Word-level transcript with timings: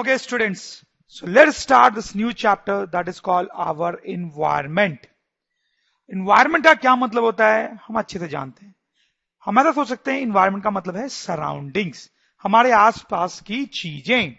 Okay, 0.00 0.18
students. 0.18 0.84
So 1.06 1.26
let's 1.26 1.56
start 1.56 1.94
this 1.94 2.14
new 2.14 2.32
chapter 2.32 2.86
that 2.92 3.08
is 3.08 3.20
called 3.20 3.48
our 3.66 3.98
environment. 4.08 4.96
Environment 6.14 6.64
का 6.64 6.74
क्या 6.74 6.96
मतलब 6.96 7.24
होता 7.24 7.48
है? 7.48 7.80
हम 7.86 7.98
अच्छे 7.98 8.18
से 8.18 8.28
जानते 8.28 8.66
हैं। 8.66 8.74
हम 9.44 9.58
ऐसा 9.58 9.72
सोच 9.72 9.88
सकते 9.88 10.12
हैं 10.12 10.20
इन्वायरमेंट 10.20 10.64
का 10.64 10.70
मतलब 10.70 10.96
है 10.96 11.08
सराउंडिंग्स 11.08 12.10
हमारे 12.42 12.70
आसपास 12.70 13.40
की 13.40 13.66
चीज़ें। 13.66 14.36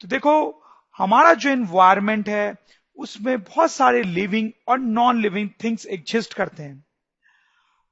तो 0.00 0.08
देखो 0.08 0.64
हमारा 0.98 1.34
जो 1.34 1.50
एनवायरमेंट 1.50 2.28
है 2.28 2.54
उसमें 2.96 3.42
बहुत 3.42 3.72
सारे 3.72 4.02
लिविंग 4.02 4.50
और 4.68 4.78
नॉन 4.78 5.22
लिविंग 5.22 5.50
थिंग्स 5.64 5.86
एग्जिस्ट 5.86 6.34
करते 6.34 6.62
हैं। 6.62 6.84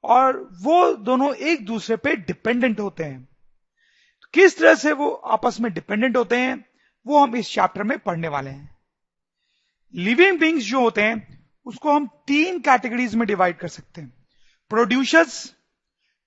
और 0.04 0.48
वो 0.62 0.94
दोनों 0.94 1.34
एक 1.34 1.66
दूसरे 1.66 1.96
पे 1.96 2.16
डिपेंडेंट 2.16 2.80
होते 2.80 3.04
हैं। 3.04 3.29
किस 4.34 4.58
तरह 4.58 4.74
से 4.74 4.92
वो 4.92 5.10
आपस 5.10 5.60
में 5.60 5.72
डिपेंडेंट 5.72 6.16
होते 6.16 6.36
हैं, 6.36 6.64
वो 7.06 7.18
हम 7.18 7.36
इस 7.36 7.52
चैप्टर 7.52 7.82
में 7.82 7.98
पढ़ने 7.98 8.28
वाले 8.28 8.50
हैं। 8.50 8.76
लिविंग 9.94 10.38
बींग्स 10.38 10.64
जो 10.64 10.80
होते 10.80 11.02
हैं, 11.02 11.46
उसको 11.66 11.92
हम 11.92 12.06
तीन 12.26 12.60
कैटेगरीज 12.60 13.14
में 13.14 13.26
डिवाइड 13.28 13.58
कर 13.58 13.68
सकते 13.68 14.00
हैं। 14.00 14.12
प्रोड्यूसर्स 14.70 15.44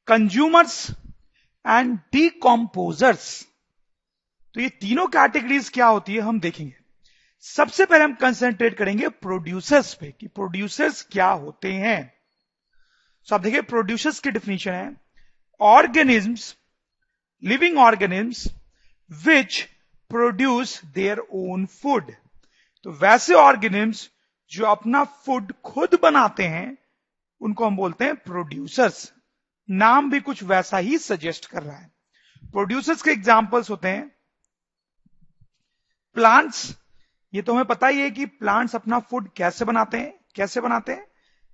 कंज्यूमर्स 0.07 0.89
एंड 1.65 1.97
डीकॉम्पोजर्स 2.13 3.45
तो 4.55 4.61
ये 4.61 4.69
तीनों 4.71 5.05
कैटेगरीज 5.07 5.69
क्या 5.69 5.85
होती 5.85 6.13
है, 6.13 6.19
हम 6.19 6.39
देखेंगे। 6.39 6.73
सबसे 7.45 7.85
पहले 7.85 8.03
हम 8.03 8.13
कंसेंट्रेट 8.13 8.77
करेंगे 8.77 9.07
प्रोड्यूसर्स 9.07 9.93
पे 9.93 10.11
कि 10.11 10.27
प्रोड्यूसर्स 10.27 11.01
क्या 11.11 11.27
होते 11.27 11.71
हैं। 11.73 12.13
तो 13.27 13.35
आप 13.35 13.41
देखिए 13.41 13.61
प्रोड्यूसर्स 13.61 14.19
की 14.19 14.31
डिफिनेशन 14.31 14.71
है 14.71 14.95
organisms 15.59 16.55
living 17.49 17.73
organisms 17.77 18.49
which 19.27 19.63
produce 20.11 20.85
their 20.85 21.17
own 21.35 21.67
food. 21.67 22.11
तो 22.83 22.91
वैसे 22.91 23.33
ऑर्गेनिम्स 23.33 24.09
जो 24.51 24.65
अपना 24.65 25.03
फ़ूड 25.03 25.53
खुद 25.65 25.99
बनाते 26.01 26.43
हैं, 26.43 26.77
उनको 27.41 27.65
हम 27.65 27.75
बोलते 27.75 28.05
हैं 28.05 28.15
प्रोड्यूसर्स 28.15 29.13
नाम 29.69 30.11
भी 30.11 30.19
कुछ 30.19 30.43
वैसा 30.43 30.77
ही 30.77 30.97
सजेस्ट 30.97 31.45
कर 31.45 31.63
रहा 31.63 31.77
है। 31.77 31.91
प्रोड्यूसर्स 32.51 33.01
के 33.01 33.11
एग्जाम्पल्स 33.11 33.69
होते 33.69 33.87
हैं। 33.87 34.11
प्लांट्स 36.13 36.77
ये 37.33 37.41
तो 37.41 37.53
हमें 37.53 37.65
पता 37.65 37.87
ही 37.87 38.01
है 38.01 38.11
कि 38.11 38.25
प्लांट्स 38.25 38.75
अपना 38.75 38.99
फ़ूड 38.99 39.29
कैसे 39.35 39.65
बनाते 39.65 39.97
हैं, 39.97 40.13
कैसे 40.35 40.61
बनाते 40.61 40.91
हैं? 40.91 41.07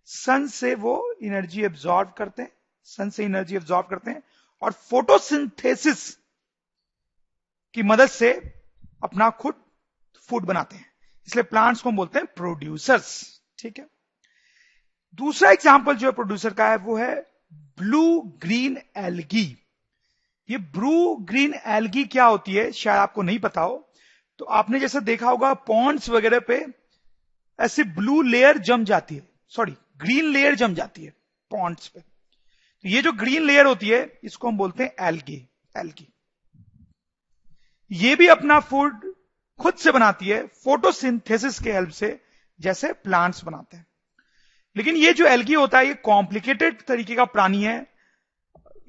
सन 0.05 0.47
से 0.47 0.75
वो 0.75 1.13
एनर्जी 1.23 1.63
एब्जॉर्ब 1.63 2.13
करते 2.17 2.41
हैं। 2.41 2.51
सन 2.83 3.09
से 3.09 3.25
एनर्जी 3.25 3.55
एब्जॉर्ब 3.55 3.87
करते 3.87 4.11
हैं। 4.11 4.23
और 4.61 4.71
फोटोसिंथेसिस 4.71 6.09
की 7.75 7.83
मदद 7.83 8.09
से 8.09 8.31
अपना 9.03 9.29
खुद 9.31 9.55
फ़ूड 10.29 10.45
बनाते 10.45 10.75
हैं। 10.75 10.85
इसलिए 11.27 11.43
प्लांट्स 11.45 11.81
को 11.81 11.89
हम 11.89 11.95
बोलते 11.95 12.19
हैं 12.19 12.27
प्रोड्यूसर्स 12.35 13.41
ठीक 13.59 13.80
है? 13.80 13.85
दूसरा 15.19 15.52
एग्ज़ाम्पल 15.52 15.95
जो 15.95 16.07
है 16.07 16.13
प्रोड्यूसर 16.13 16.53
का 16.53 16.69
है, 16.69 16.77
वो 16.77 16.97
है 16.97 17.15
ब्लू 17.77 18.21
ग्रीन 18.41 18.77
एल्गी 18.97 19.45
ये 20.49 20.57
ब्लू 20.57 21.15
ग्रीन 21.21 21.53
एल्गी 21.67 22.03
क्या 22.05 22.25
होती 22.25 22.53
है, 22.53 22.71
शायद 22.71 22.99
आपको 22.99 23.21
नहीं 23.21 23.39
पता 23.39 23.61
हो 23.61 23.85
तो 24.39 24.45
आपने 24.45 24.80
जैसे 24.80 24.99
देखा 25.02 25.30
होगा 25.30 25.53
पॉन्ड्स 25.53 26.09
वगैरह 26.09 26.39
पे 26.41 26.65
ऐसी 27.59 27.83
ब्लू 27.85 28.21
लेयर 28.23 28.57
जम 28.59 28.83
जाती 28.85 29.15
है। 29.15 29.27
सॉरी 29.53 29.71
ग्रीन 29.99 30.31
लेयर 30.33 30.55
जम 30.55 30.73
जाती 30.73 31.03
है 31.03 31.13
पॉन्ड्स 31.52 31.87
पे। 31.87 32.03
ये 32.85 33.02
जो 33.02 33.11
ग्रीन 33.11 33.44
लेयर 33.44 33.66
होती 33.66 33.89
है 33.89 34.19
इसको 34.23 34.47
हम 34.47 34.58
बोलते 34.58 34.83
हैं 34.83 35.08
एल्गी 35.08 35.49
एल्गी। 35.77 36.13
ये 37.91 38.16
भी 38.16 38.27
अपना 38.27 38.59
फ़ूड 38.59 39.13
खुद 39.59 39.73
से 39.73 39.91
बनाती 39.91 40.25
है 40.25 40.47
फोटोसिंथेसिस 40.47 41.59
के 41.59 41.71
हेल्प 41.71 41.89
से 41.89 42.21
जैसे 42.61 42.94
प्लांट्स 42.94 43.44
बनाते 43.44 43.77
हैं। 43.77 43.88
लेकिन 44.77 44.95
ये 44.95 45.13
जो 45.13 45.25
एल्गी 45.25 45.53
होता 45.53 45.77
है 45.77 45.88
ये 45.88 45.94
कॉम्प्लिकेटेड 45.94 46.81
तरीके 46.81 47.15
का 47.15 47.26
प्राणी 47.26 47.64
है। 47.64 47.93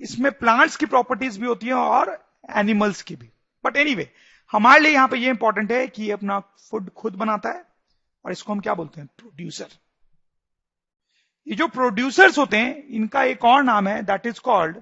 इसमें 0.00 0.32
प्लांट्स 0.32 0.76
की 0.76 0.86
प्रॉपर्टीज़ 0.86 1.40
भी 1.40 1.46
होती 1.46 1.66
हैं 1.66 1.74
और 1.74 2.26
एनिमल्स 2.56 3.02
की 3.02 3.16
भी। 3.16 3.30
बट 3.64 3.76
एनी 3.76 3.90
anyway, 3.90 4.08
हमारे 4.52 4.80
लिए 4.80 4.92
यहाँ 4.92 5.08
पे 5.08 5.16
ये 5.16 5.28
इंपॉर्टेंट 5.28 5.72
है 5.72 5.86
कि 5.86 6.02
ये 6.02 6.12
अपना 6.12 6.40
फ़ूड 6.40 6.90
खुद 6.90 7.14
बनाता 7.14 7.48
है 7.48 7.64
और 8.24 8.32
इसको 8.32 8.52
हम 8.52 8.60
क्या 8.60 8.74
बोलते 8.74 9.00
हैं? 9.00 9.08
प्रोड्यूसर 9.18 9.68
ये 11.46 11.56
जो 11.56 11.66
प्रोड्यूसर्स 11.68 12.38
होते 12.38 12.56
हैं, 12.56 12.86
इनका 12.88 13.22
एक 13.24 13.44
और 13.44 13.62
नाम 13.62 13.88
है 13.88 14.02
दैट 14.02 14.26
इज़ 14.26 14.40
कॉल्ड 14.40 14.76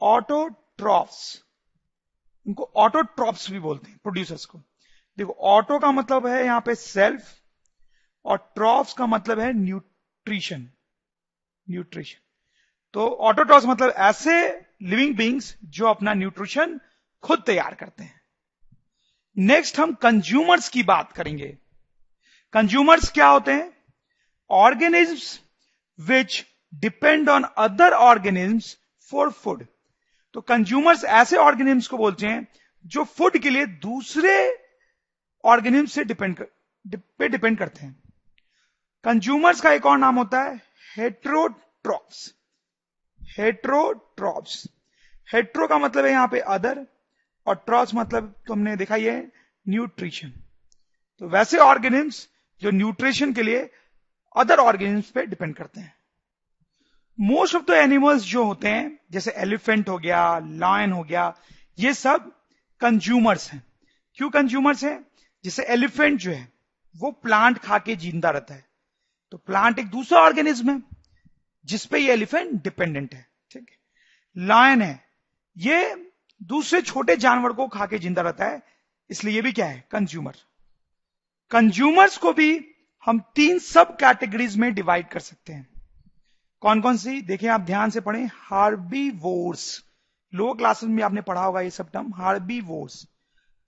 ऑटोट्रॉप्स 0.00 1.44
इनको 2.46 2.70
ऑटोट्रॉप्स 2.76 3.50
भी 3.50 3.58
बोलते 3.58 3.90
हैं 3.90 3.98
प्रोड्यूसर्स 3.98 4.44
को। 4.44 4.58
देखो 5.18 5.32
ऑटो 5.32 5.78
का 5.78 5.90
मतलब 5.92 6.26
है 6.26 6.44
यहाँ 6.44 6.60
पे 6.60 6.74
सेल्फ 6.74 7.28
और 8.24 8.36
ट्रॉप्स 8.54 8.92
का 8.92 9.06
मतलब 9.06 9.40
है 9.40 9.52
न्यूट्रिशन 9.52 10.68
न्यूट्रिशन 11.66 12.20
तो 12.94 13.08
ऑटोट्रॉप्स 13.08 13.66
मतलब 13.66 13.90
ऐसे 13.90 14.32
लिविंग 14.82 15.16
बींग्स 15.16 15.56
जो 15.64 15.86
अपना 15.86 16.14
न्यूट्रिशन 16.14 16.80
खुद 17.24 17.42
तैयार 17.46 17.74
करते 17.74 18.02
हैं। 18.02 18.20
नेक्स्ट 19.36 19.78
हम 19.78 19.92
कंज्यूमर्स 19.94 20.68
की 20.68 20.82
बात 20.82 21.12
करेंगे। 21.12 21.56
कंज्यूमर्स 22.52 23.10
क्या 23.12 23.26
होते 23.26 23.52
हैं? 23.52 23.79
Organisms 24.50 25.40
which 25.98 26.46
depend 26.72 27.28
on 27.28 27.46
other 27.56 27.94
organisms 27.96 28.76
for 29.12 29.30
food. 29.30 29.66
तो 30.34 30.40
कंज्यूमर्स 30.40 31.04
ऐसे 31.20 31.36
ऑर्गेनिम्स 31.36 31.86
को 31.88 31.98
बोलते 31.98 32.26
हैं 32.26 32.46
जो 32.84 33.04
फ़ूड 33.04 33.38
के 33.42 33.50
लिए 33.50 33.66
दूसरे 33.84 34.34
ऑर्गेनिज्म 35.44 35.86
से 35.86 36.04
डिपेंड 36.04 36.44
पे 37.18 37.28
डिपेंड 37.28 37.58
करते 37.58 37.84
हैं। 37.86 37.94
कंज्यूमर्स 39.04 39.60
का 39.60 39.72
एक 39.72 39.86
और 39.86 39.98
नाम 39.98 40.18
होता 40.18 40.42
है 40.42 40.60
हेट्रोट्रॉप्स 40.96 42.34
हेट्रोट्रॉप्स 43.38 44.66
हेट्रो 45.28 45.66
का 45.68 45.78
मतलब 45.78 46.04
है 46.04 46.10
यहाँ 46.10 46.28
पे 46.28 46.40
अदर 46.54 46.86
और 47.46 47.54
ट्रॉप्स 47.66 47.94
मतलब 47.94 48.34
तुमने 48.46 48.76
देखा 48.76 48.96
ये 48.96 49.16
न्यूट्रिशन 49.66 50.32
तो 51.20 51.28
वैसे 51.28 51.58
ऑर्गेनिम्स 51.58 52.28
जो 52.62 52.70
न्यूट्रिशन 52.70 53.32
के 53.32 53.42
लिए 53.42 53.68
अदर 54.36 54.58
ऑर्गेनिज्म 54.58 55.12
पे 55.14 55.26
डिपेंड 55.26 55.54
करते 55.54 55.80
हैं। 55.80 55.94
मोस्ट 57.18 57.54
ऑफ़ 57.54 57.64
द 57.64 57.70
एनिमल्स 57.70 58.22
जो 58.22 58.44
होते 58.44 58.68
हैं, 58.68 58.98
जैसे 59.10 59.30
एलिफेंट 59.30 59.88
हो 59.88 59.98
गया 59.98 60.38
लायन 60.38 60.92
हो 60.92 61.02
गया, 61.04 61.34
ये 61.78 61.94
सब 61.94 62.32
कंज्यूमर्स 62.80 63.52
हैं। 63.52 63.62
क्यों 64.14 64.30
कंज्यूमर्स 64.30 64.84
हैं? 64.84 65.06
जैसे 65.44 65.62
एलिफेंट 65.62 66.20
जो 66.20 66.30
है, 66.30 66.52
वो 66.96 67.10
प्लांट 67.10 67.58
खा 67.58 67.78
के 67.78 67.96
ज़िंदा 67.96 68.30
रहता 68.30 68.54
है। 68.54 68.64
तो 69.30 69.36
प्लांट 69.36 69.78
एक 69.78 69.86
दूसरा 69.86 70.20
ऑर्गेनिज्म 70.20 70.70
है 70.70 70.82
जिसपे 71.64 71.98
ये 71.98 72.12
एलिफेंट 72.12 72.62
डिपेंडेंट 72.62 73.14
है, 73.14 73.26
ठीक 73.50 73.66
है? 73.70 73.76
लायन 74.36 74.82
है, 74.82 75.04
ये 75.56 76.06
दूसरे 76.42 76.80
छोटे 76.82 77.16
जानवर 77.16 77.52
को 77.52 77.66
खा 77.68 77.86
के 77.86 77.98
ज़िंदा 77.98 78.22
रहता 78.22 78.44
है, 78.44 78.62
इसलिए 79.10 79.34
ये 79.34 79.42
भी 79.42 79.52
क्या 79.52 79.66
है? 79.66 79.84
कंज्यूमर 79.90 80.36
कंज्यूमर्स 81.50 82.16
को 82.18 82.32
भी 82.32 82.69
हम 83.06 83.20
तीन 83.34 83.58
सब 83.58 83.96
कैटेगरीज 83.96 84.56
में 84.56 84.72
डिवाइड 84.74 85.08
कर 85.08 85.20
सकते 85.20 85.52
हैं। 85.52 85.68
कौन 86.62 86.80
कौन 86.80 86.96
सी? 86.96 87.20
देखिए 87.22 87.48
आप 87.48 87.60
ध्यान 87.60 87.90
से 87.90 88.00
पढ़ें। 88.00 88.30
हार्बी 88.34 89.10
वोर्स 89.10 89.84
लोअर 90.32 90.56
क्लासेस 90.56 90.88
में 90.88 91.02
आपने 91.02 91.20
पढ़ा 91.20 91.44
होगा 91.44 91.60
ये 91.60 91.70
सब 91.70 91.90
term 91.90 92.12
herbivores 92.60 93.06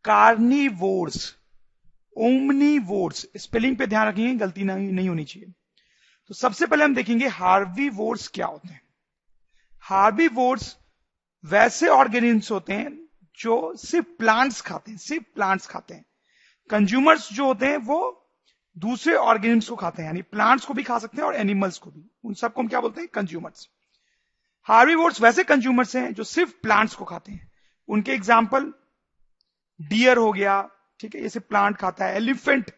carnivores 0.69 1.35
omnivores 2.79 3.27
spelling 3.37 3.77
पे 3.77 3.87
ध्यान 3.87 4.09
रखेंगे 4.09 4.35
गलती 4.35 4.65
नहीं, 4.65 4.93
नहीं 4.93 5.09
होनी 5.09 5.25
चाहिए। 5.25 5.53
तो 6.31 6.35
सबसे 6.35 6.67
पहले 6.67 6.85
हम 6.85 6.95
देखेंगे 6.95 7.29
हार्बी 7.29 7.89
वोर्स 7.89 8.29
क्या 8.29 8.47
होते 8.47 8.69
हैं। 8.69 8.81
हार्बी 9.83 10.29
वोर्स 10.29 10.77
वैसे 11.45 11.89
ऑर्गेनिम्स 11.89 12.51
होते 12.51 12.73
हैं 12.73 13.09
जो 13.39 13.75
सिर्फ़ 13.77 14.07
प्लांट्स 14.19 14.61
खाते 14.61 14.91
हैं 14.91 14.99
सिर्फ़ 14.99 15.25
प्लांट्स 15.35 15.67
खाते 15.67 15.95
हैं। 15.95 16.05
कंज्यूमर्स 16.71 17.33
जो 17.33 17.47
होते 17.47 17.67
हैं 17.67 17.77
वो 17.77 18.22
दूसरे 18.77 19.15
ऑर्गेनिम्स 19.15 19.69
को 19.69 19.77
खाते 19.77 20.03
हैं, 20.03 20.09
यानी 20.09 20.23
प्लांट्स 20.25 20.65
को 20.65 20.75
भी 20.75 20.83
खा 20.83 20.99
सकते 20.99 21.17
हैं 21.17 21.25
और 21.25 21.35
एनिमल्स 21.37 21.79
को 21.79 21.91
भी। 21.91 22.05
उन 22.25 22.35
सबको 22.35 22.61
हम 22.61 22.69
क्या 22.69 22.81
बोलते 22.81 23.01
हैं? 23.01 23.09
कंज्यूमर्स 23.09 23.69
हार्बीवोर्स 24.69 25.21
वैसे 25.21 25.45
कंज्यूमर्स 25.45 25.95
हैं 25.97 26.13
जो 26.15 26.25
सिर्फ़ 26.25 26.53
प्लांट्स 26.63 26.95
को 26.95 27.05
खाते 27.05 27.33
हैं। 27.33 27.51
उनके 27.89 28.13
एग्ज़ाम्पल 28.13 28.73
डियर 29.81 30.17
हो 30.17 30.33
गया, 30.33 30.63
ठीक 31.01 31.15
है 31.15 31.23
जैसे 31.23 31.41
प्लांट 31.41 31.77
खाता 31.77 32.05
है। 32.05 32.17
एलिफेंट 32.17 32.71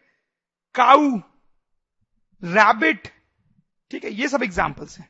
काउ 0.75 1.11
रैबिट 2.43 3.09
ठीक 3.91 4.05
है, 4.05 4.11
ये 4.13 4.29
सब 4.29 4.43
एग्जाम्पल्स 4.43 4.99
हैं। 4.99 5.09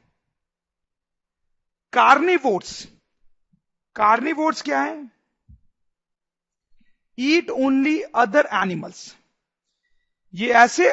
कार्निवोर्स 1.92 2.86
कार्निवोर्स 3.96 4.62
क्या 4.62 4.80
है? 4.80 5.10
ईट 7.18 7.50
ओनली 7.50 8.00
अदर 8.16 8.48
एनिमल्स 8.52 9.14
ये 10.34 10.52
ऐसे 10.54 10.90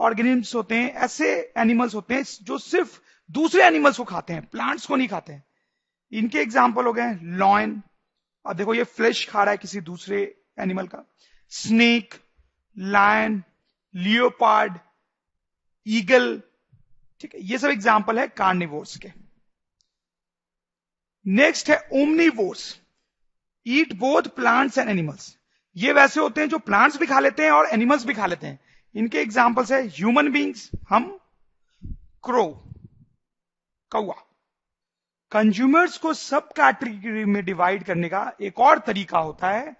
ऑर्गेनिम्स 0.00 0.54
होते 0.54 0.74
हैं, 0.74 0.92
ऐसे 0.94 1.30
एनिमल्स 1.58 1.94
होते 1.94 2.14
हैं 2.14 2.22
जो 2.42 2.58
सिर्फ़ 2.58 2.98
दूसरे 3.30 3.62
एनिमल्स 3.64 3.96
को 3.96 4.04
खाते 4.04 4.32
हैं 4.32 4.44
प्लांट्स 4.46 4.86
को 4.86 4.96
नहीं 4.96 5.08
खाते 5.08 5.32
हैं। 5.32 5.44
इनके 6.12 6.38
एग्ज़ाम्पल 6.40 6.86
हो 6.86 6.92
गए 6.92 7.12
लॉयन 7.38 7.82
अब 8.44 8.56
देखो 8.56 8.74
ये 8.74 8.84
फ्लैश 8.86 9.28
खा 9.28 9.42
रहा 9.42 9.50
है 9.50 9.58
किसी 9.58 9.80
दूसरे 9.82 10.22
एनिमल 10.60 10.86
का। 10.86 11.04
स्नेक 11.52 12.14
लायन 12.76 13.42
लियोपार्ड 13.94 14.78
ईगल 15.86 16.40
ठीक 17.20 17.34
है, 17.34 17.40
ये 17.42 17.58
सब 17.58 17.68
एग्ज़ाम्पल 17.68 18.18
है 18.18 18.26
कार्निवोर्स 18.28 18.96
के। 18.96 19.08
नेक्स्ट 21.26 21.70
है 21.70 21.76
omnivores 21.94 22.64
eat 23.66 23.92
both 23.98 24.28
plants 24.36 24.78
and 24.78 24.88
animals 24.90 25.36
ये 25.76 25.92
वैसे 25.92 26.20
होते 26.20 26.40
हैं 26.40 26.48
जो 26.48 26.58
प्लांट्स 26.58 26.98
भी 26.98 27.06
खा 27.06 27.20
लेते 27.20 27.42
हैं 27.42 27.50
और 27.50 27.66
एनिमल्स 27.66 28.04
भी 28.04 28.14
खा 28.14 28.26
लेते 28.26 28.46
हैं। 28.46 28.58
इनके 28.94 29.18
एग्जाम्पल्स 29.18 29.72
है 29.72 29.86
ह्यूमन 29.88 30.30
बींग्स 30.32 30.70
हम 30.88 31.04
क्रो 32.24 32.44
कौआ 33.92 34.14
कंज्यूमर्स 35.32 35.96
को 35.98 36.12
सब 36.14 36.48
कैटेगरी 36.52 37.24
में 37.24 37.44
डिवाइड 37.44 37.84
करने 37.84 38.08
का 38.08 38.32
एक 38.40 38.58
और 38.60 38.78
तरीका 38.78 39.18
होता 39.18 39.50
है, 39.50 39.76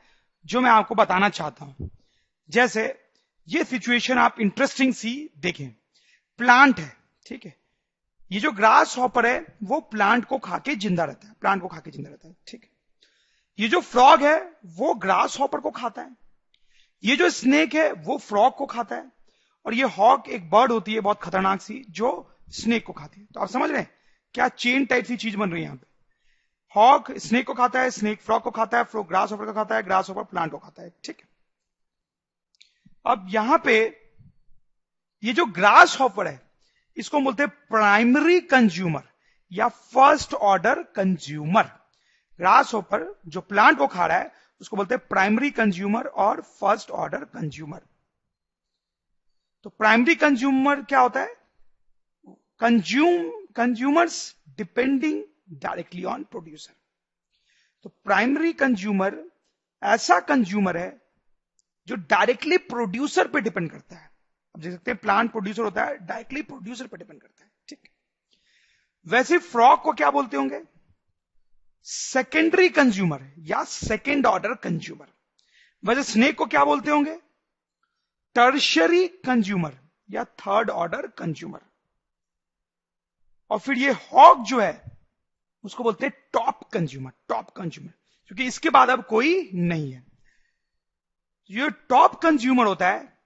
जो 0.47 0.61
मैं 0.61 0.71
आपको 0.71 0.95
बताना 0.95 1.29
चाहता 1.29 1.65
हूँ। 1.65 1.91
जैसे, 2.51 2.85
ये 3.49 3.65
सिचुएशन 3.65 4.19
आप 4.19 4.41
इंटरेस्टिंग 4.41 4.93
सी 4.95 5.13
देखें। 5.39 5.69
प्लांट 6.41 6.79
है, 6.81 6.93
ठीक 7.27 7.45
है। 7.47 7.55
ये 8.31 8.41
जो 8.41 8.53
ग्रास 8.53 8.97
हॉपर 8.99 9.27
है, 9.27 9.45
वो 9.63 9.81
प्लांट 9.81 10.25
को 10.25 10.39
खा 10.39 10.59
के 10.59 10.75
ज़िंदा 10.77 11.05
रहता 11.05 11.29
है 11.29 11.35
प्लांट 11.41 11.63
को 11.63 11.69
खा 11.69 11.81
के 11.81 11.91
ज़िंदा 11.91 12.11
रहता 12.11 12.29
है, 12.29 12.35
ठीक 12.49 12.63
है। 12.65 12.71
ये 13.59 13.69
जो 13.69 13.81
फ्रॉग 13.81 14.23
है, 14.23 14.53
वो 14.67 14.95
ग्रास 14.95 15.41
हॉपर 15.41 15.61
को 15.61 15.71
खाता 15.71 16.03
है। 16.03 16.17
ये 17.05 17.17
जो 17.17 17.31
स्नेक 17.31 17.75
है, 17.75 17.93
वो 17.93 18.19
फ्रॉग 18.19 18.57
को 18.57 18.67
खाता 18.67 18.97
है। 18.97 19.13
और 19.67 19.75
ये 19.75 19.83
हॉक 19.83 20.29
एक 20.29 20.51
बर्ड 20.51 20.73
होती 20.73 20.95
है, 20.95 21.01
बहुत 21.01 21.21
खतरनाक 21.23 21.61
सी, 21.61 21.85
जो 21.91 22.37
स्नेक 22.49 22.87
को 22.87 22.93
खाती 22.93 23.21
है। 23.21 23.27
तो 23.27 23.41
आप 23.41 23.49
समझ 23.49 23.71
रहे 23.71 23.81
हैं 23.81 23.91
क्या 24.35 24.49
चेन 24.49 24.85
टाइप 24.87 25.05
सी 25.05 25.17
चीज़ 25.17 25.37
बन 25.37 25.51
रही 25.51 25.61
है 25.61 25.65
यहाँ 25.65 25.77
पे? 25.77 25.87
हॉक 26.77 27.13
स्नेक 27.13 27.47
को 27.47 27.55
खाता 27.55 27.81
है, 27.81 27.91
स्नेक 27.91 28.21
फ्रॉग 28.21 28.43
को 28.43 28.51
खाता 28.51 28.79
है, 28.79 28.85
फ्रॉग 28.85 29.09
ग्रास 29.09 29.33
हॉपर 29.33 29.47
को 29.47 29.53
खाता 29.53 29.77
है 29.77 29.83
ग्रास 29.83 30.09
हॉपर 30.09 30.23
प्लांट 30.23 30.51
को 30.51 30.59
खाता 30.59 30.83
है। 30.83 30.93
ठीक 31.05 31.21
है। 31.21 31.29
अब 33.07 33.27
यहाँ 33.31 33.63
पे 33.65 34.03
ये 35.25 35.33
जो 35.33 35.47
ग्रास 35.47 36.01
हॉपर 36.01 36.27
है, 36.27 36.43
इसको 36.97 37.21
बोलते 37.21 37.43
हैं 37.43 37.53
प्राइमरी 37.71 38.41
कंज्यूमर 38.41 39.03
या 39.53 39.69
first 39.69 40.35
order 40.35 40.83
consumer. 40.83 41.82
Grass 42.43 42.75
hopper 42.75 43.07
जो 43.27 43.41
प्लांट 43.43 43.79
को 43.79 43.87
खा 43.87 44.07
रहा 44.07 44.19
है, 44.19 44.33
उसको 44.61 44.77
बोलते 44.77 44.95
हैं 44.95 45.07
प्राइमरी 45.09 45.51
कंज्यूमर 45.53 46.07
और 46.25 46.41
फ़र्स्ट 46.61 46.91
ऑर्डर 46.93 47.25
कंज्यूमर 47.35 47.81
तो 49.65 49.71
प्राइमरी 49.71 50.15
कंज्यूमर 50.15 50.83
क्या 50.83 51.01
होता 51.01 51.21
है? 51.21 51.35
Consume 52.61 53.31
consumers 53.57 54.17
depending 54.59 55.23
directly 55.61 56.05
on 56.05 56.25
producer 56.25 56.73
तो 57.85 57.89
प्राइमरी 58.05 58.53
कंज्यूमर 58.53 59.17
ऐसा 59.83 60.19
कंज्यूमर 60.23 60.77
है 60.77 60.91
जो 61.89 61.97
डायरेक्टली 62.11 62.57
प्रोड्यूसर 62.59 63.29
पे 63.29 63.41
डिपेंड 63.41 63.71
करता 63.71 63.97
है. 63.97 64.11
अब 64.55 64.61
देख 64.61 64.73
सकते 64.73 64.91
हैं 64.91 64.99
प्लांट 65.01 65.31
प्रोड्यूसर 65.31 65.63
होता 65.63 65.85
है 65.85 65.97
डायरेक्टली 66.07 66.43
प्रोड्यूसर 66.43 66.87
पे 66.87 66.97
डिपेंड 66.97 67.21
करता 67.21 67.45
है. 67.45 67.51
ठीक 67.69 67.89
वैसे 69.07 69.39
फ्रॉक 69.41 69.83
को 69.83 69.93
क्या 69.93 70.11
बोलते 70.11 70.37
होंगे? 70.37 70.63
सेकेंडरी 71.87 72.69
कंज्यूमर 72.69 73.23
या 73.39 73.63
सेकेंड 73.65 74.27
ऑर्डर 74.27 74.55
कंज्यूमर 74.55 75.07
वैसे 75.85 76.03
स्नेक 76.03 76.37
को 76.37 76.47
क्या 76.47 76.65
बोलते 76.65 76.91
होंगे? 76.91 77.17
टर्शरी 78.35 79.07
कंज्यूमर 79.09 79.79
या 80.11 80.25
थर्ड 80.25 80.71
ऑर्डर 80.71 81.07
कंज्यूमर 81.07 81.61
और 83.51 83.59
फिर 83.59 83.79
ये 83.79 83.91
हॉक 83.93 84.39
जो 84.39 84.61
है, 84.61 84.83
उसको 85.65 85.83
बोलते 85.83 86.07
हैं 86.07 86.13
टॉप 86.33 86.63
कंज्यूमर 86.73 87.13
टॉप 87.29 87.51
कंज्यूमर 87.51 87.93
क्योंकि 88.27 88.45
इसके 88.45 88.71
बाद 88.71 88.91
अब 88.91 89.05
कोई 89.05 89.51
नहीं 89.55 89.93
है। 89.93 90.05
ये 91.51 91.71
टॉप 91.89 92.15
कंज्यूमर 92.23 92.67
होता 92.67 92.91
है 92.91 93.19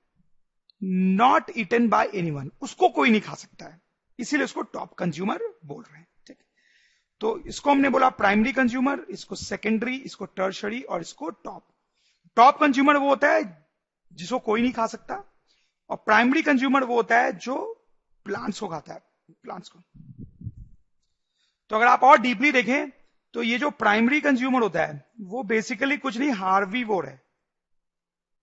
नॉट 0.83 1.51
इटन 1.51 1.89
बाय 1.89 2.11
एनी 2.15 2.51
उसको 2.63 2.89
कोई 2.89 3.11
नहीं 3.11 3.21
खा 3.21 3.35
सकता 3.35 3.67
है। 3.67 3.81
इसीलिए 4.19 4.45
उसको 4.45 4.63
टॉप 4.63 4.95
कंज्यूमर 4.95 5.43
बोल 5.65 5.83
रहे 5.83 5.99
हैं। 5.99 6.07
तो 7.21 7.39
इसको 7.39 7.71
हमने 7.71 7.89
बोला 7.89 8.09
प्राइमरी 8.11 8.53
कंज्यूमर 8.53 9.07
इसको 9.11 9.35
सेकेंडरी 9.35 9.97
इसको 9.97 10.25
टर्शरी 10.25 10.83
और 10.83 11.01
इसको 11.01 11.31
टॉप 11.31 11.67
टॉप 12.37 12.61
कंज्यूमर 12.61 12.97
वो 12.97 13.09
होता 13.09 13.31
है 13.31 13.43
जिसको 14.13 14.39
कोई 14.39 14.63
नहीं 14.63 14.73
खा 14.73 14.87
सकता 14.87 15.23
और 15.91 15.97
प्राइमरी 15.97 16.43
कंज्यूमर 16.43 16.85
वो 16.85 16.97
होता 16.97 17.21
है 17.21 17.33
जो 17.33 17.57
प्लांट्स 18.27 18.61
को 18.61 18.69
खाता 18.69 18.95
है 18.95 19.01
प्लांट्स 19.45 19.69
को. 19.69 19.79
तो 21.71 21.77
अगर 21.77 21.87
आप 21.87 22.03
और 22.03 22.21
डीपली 22.21 22.53
देखें 22.53 22.91
तो 23.35 23.43
ये 23.43 23.59
जो 23.59 23.71
प्राइमरी 23.71 24.21
कंज्यूमर 24.21 24.63
होता 24.63 24.85
है, 24.85 25.05
वो 25.21 25.43
बेसिकली 25.43 25.97
कुछ 25.97 26.17
नहीं 26.17 26.31
हार्वी 26.33 26.83
वोर 26.85 27.07
है. 27.07 27.21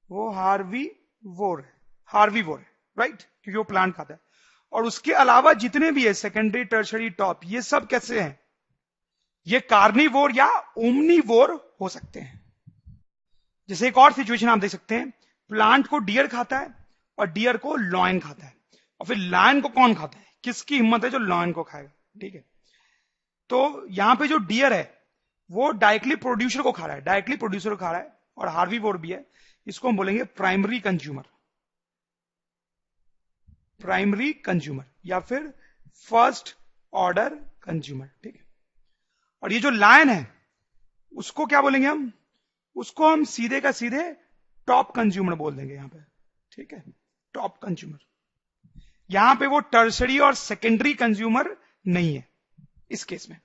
वो 0.10 0.30
हार्वी 0.30 0.90
वोर 1.26 1.62
है. 1.62 1.74
हार्वी 2.06 2.42
वोर 2.42 2.60
है 2.60 2.72
राइट 2.98 3.22
क्योंकि 3.22 3.58
वो 3.58 3.64
प्लांट 3.64 3.96
खाता 3.96 4.14
है. 4.14 4.19
और 4.74 4.86
उसके 4.86 5.14
अलावा 5.14 5.54
जितने 5.54 5.92
भी 5.92 6.06
है 6.06 6.14
सेकेंडरी 6.14 6.64
टर्शरी 6.66 7.10
टॉप 7.10 7.40
ये 7.46 7.62
सब 7.62 7.88
कैसे 7.88 8.19
हैं? 8.19 8.40
ये 9.48 9.60
कार्निवोर 9.60 10.36
या 10.36 10.48
ओमनीवोर 10.78 11.75
हो 11.81 11.90
सकते 11.90 12.19
हैं। 12.19 12.42
जैसे 13.69 13.88
एक 13.88 13.98
और 13.98 14.13
सिचुएशन 14.13 14.50
आप 14.50 14.60
देख 14.60 14.72
सकते 14.72 14.95
हैं। 14.95 15.10
प्लांट 15.51 15.88
को 15.88 15.98
डियर 15.98 16.28
खाता 16.28 16.60
है 16.60 16.75
और 17.18 17.28
डियर 17.28 17.57
को 17.57 17.75
लॉयन 17.75 18.19
खाता 18.19 18.45
है। 18.45 18.54
और 19.01 19.07
फिर 19.07 19.18
लायन 19.18 19.62
को 19.62 19.69
कौन 19.69 19.94
खाता 19.94 20.18
है? 20.18 20.25
किसकी 20.44 20.75
हिम्मत 20.75 21.04
है 21.04 21.10
जो 21.10 21.18
लॉयन 21.18 21.51
को 21.51 21.63
खाएगा 21.63 21.92
ठीक 22.22 22.36
है। 22.36 22.44
तो 23.50 23.88
यहाँ 23.88 24.16
पे 24.16 24.28
जो 24.28 24.38
डियर 24.38 24.74
है, 24.74 25.01
वो 25.51 25.72
डायरेक्टली 25.72 26.16
प्रोड्यूसर 26.16 26.62
को 26.62 26.72
खा 26.72 26.86
रहा 26.86 26.95
है। 26.95 27.01
डायरेक्टली 27.01 27.36
प्रोड्यूसर 27.38 27.69
को 27.69 27.75
खा 27.75 27.92
रहा 27.92 28.01
है 28.01 28.13
और 28.38 28.48
हार्वी 28.48 28.80
वोर 28.80 28.98
भी 28.98 29.12
है। 29.12 29.25
इसको 29.68 29.90
हम 29.90 29.98
बोलेंगे 29.98 30.24
प्राइमरी 30.24 30.80
कंज्यूमर 30.80 31.24
प्राइमरी 33.81 34.31
कंज्यूमर 34.34 34.86
या 35.06 35.19
फिर 35.19 35.54
फ़र्स्ट 35.98 36.56
ऑर्डर 36.94 37.36
कंज्यूमर 37.63 38.10
ठीक 38.24 38.36
है। 38.36 38.43
और 39.44 39.54
ये 39.54 39.60
जो 39.60 39.69
लायन 39.69 40.10
है, 40.10 40.34
उसको 41.16 41.45
क्या 41.45 41.62
बोलेंगे 41.62 41.88
हम? 41.88 42.12
उसको 42.75 43.10
हम 43.10 43.24
सीधे 43.24 43.62
का 43.62 43.72
सीधे 43.72 44.16
टॉप 44.68 44.92
कंज्यूमर 44.92 45.34
बोल 45.34 45.56
देंगे 45.56 45.74
यहाँ 45.74 45.88
पे। 45.88 46.00
ठीक 46.51 46.74
है? 46.74 46.84
Top 47.34 47.57
consumer. 47.57 47.98
यहाँ 49.10 49.36
पे 49.36 49.48
वो 49.48 49.60
टर्सरी 49.60 50.19
और 50.19 50.34
सेकेंडरी 50.34 50.94
कंज्यूमर 50.94 51.57
नहीं 51.88 52.16
है, 52.16 52.28
इस 52.92 53.04
केस 53.04 53.30
में। 53.30 53.38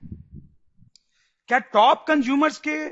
क्या 1.48 1.58
टॉप 1.58 2.04
कंज्यूमर्स 2.08 2.58
के 2.58 2.88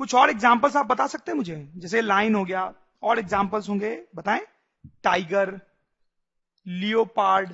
कुछ 0.00 0.14
और 0.14 0.30
एग्जांपल्स 0.30 0.76
आप 0.76 0.86
बता 0.86 1.06
सकते 1.06 1.30
हैं 1.30 1.36
मुझे? 1.36 1.72
जैसे 1.76 2.00
लाइन 2.00 2.34
हो 2.34 2.44
गया, 2.44 2.74
और 3.02 3.18
एग्जांपल्स 3.18 3.68
होंगे, 3.68 4.04
बताएँ? 4.14 4.46
टाइगर, 5.02 5.60
लियोपार्ड, 6.66 7.48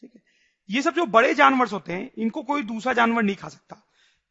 ठीक 0.00 0.14
है? 0.14 0.22
ये 0.70 0.82
सब 0.82 0.94
जो 0.94 1.06
बड़े 1.06 1.34
जानवर 1.34 1.68
होते 1.68 1.92
हैं, 1.92 2.10
इनको 2.18 2.42
कोई 2.42 2.62
दूसरा 2.62 2.92
जानवर 2.92 3.22
नहीं 3.22 3.36
खा 3.36 3.48
सकता। 3.48 3.83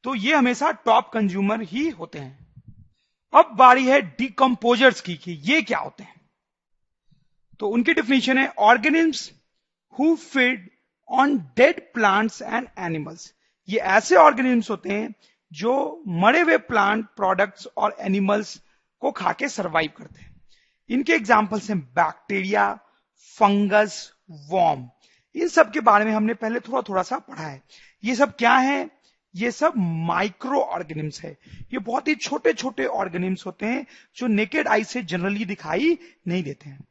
तो 0.03 0.15
ये 0.15 0.36
हमेशा 0.36 0.72
टॉप 0.86 1.10
कंज्यूमर 1.13 1.62
ही 1.62 1.88
होते 1.89 2.19
हैं। 2.19 2.53
अब 3.33 3.55
बारी 3.55 3.86
है 3.86 4.01
डिकम्पोजर्स 4.01 5.01
की 5.01 5.15
कि 5.15 5.31
ये 5.43 5.62
क्या 5.62 5.79
होते 5.79 6.03
हैं। 6.03 6.22
तो 7.60 7.67
उनकी 7.67 7.93
डिफिनेशन 7.93 8.38
है 8.38 8.48
organisms 8.60 9.31
who 9.93 10.15
feed 10.15 10.69
on 11.10 11.38
dead 11.57 11.79
plants 11.93 12.41
and 12.41 12.67
animals 12.79 13.33
ये 13.69 13.79
ऐसे 13.79 14.15
ऑर्गेनिम्स 14.15 14.69
होते 14.69 14.89
हैं 14.89 15.13
जो 15.51 16.03
मरे 16.07 16.41
हुए 16.41 16.57
प्लांट 16.57 17.05
प्रोडक्ट्स 17.15 17.67
और 17.77 17.95
एनिमल्स 18.00 18.60
को 19.01 19.12
खा 19.12 19.31
के 19.31 19.48
सर्वाइव 19.50 19.91
करते 19.98 20.22
हैं। 20.22 20.41
इनके 20.89 21.13
एग्जाम्पल्स 21.13 21.69
हैं 21.69 21.79
बैक्टीरिया 21.79 22.74
फंगस 23.38 23.95
वॉर्म 24.50 24.89
इन 25.36 25.48
सब 25.48 25.72
के 25.72 25.79
बारे 25.79 26.05
में 26.05 26.12
हमने 26.12 26.33
पहले 26.33 26.60
थोड़ा 26.60 26.81
थोड़ा 26.81 27.03
सा 27.03 27.17
पढ़ा 27.19 27.43
है। 27.43 27.62
ये 28.03 28.15
सब 28.15 28.36
क्या 28.36 28.55
है? 28.55 29.02
ये 29.35 29.51
सब 29.51 29.73
माइक्रो 29.77 30.59
ऑर्गेनिम्स 30.59 31.21
है। 31.21 31.37
ये 31.73 31.79
बहुत 31.79 32.07
ही 32.07 32.15
छोटे 32.15 32.53
छोटे 32.53 32.85
ऑर्गेनिम्स 32.85 33.45
होते 33.45 33.65
हैं, 33.65 33.85
जो 34.15 34.27
नेकेड 34.27 34.67
आई 34.67 34.83
से 34.83 35.01
जनरली 35.01 35.45
दिखाई 35.45 35.97
नहीं 36.27 36.43
देते 36.43 36.69
हैं। 36.69 36.87